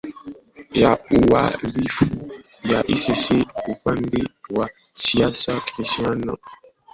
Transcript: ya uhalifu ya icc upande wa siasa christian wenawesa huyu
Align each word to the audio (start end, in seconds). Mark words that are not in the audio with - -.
ya 0.81 0.91
uhalifu 1.19 2.07
ya 2.71 2.79
icc 2.93 3.25
upande 3.73 4.21
wa 4.55 4.65
siasa 4.93 5.51
christian 5.67 6.09
wenawesa 6.09 6.47
huyu 6.49 6.57